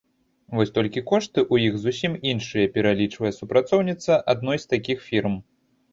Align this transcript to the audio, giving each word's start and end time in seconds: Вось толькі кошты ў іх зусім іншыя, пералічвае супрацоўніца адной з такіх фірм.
Вось 0.59 0.71
толькі 0.77 1.03
кошты 1.11 1.39
ў 1.53 1.69
іх 1.71 1.77
зусім 1.83 2.15
іншыя, 2.31 2.71
пералічвае 2.77 3.33
супрацоўніца 3.41 4.19
адной 4.35 4.57
з 4.65 4.73
такіх 4.73 4.97
фірм. 5.11 5.41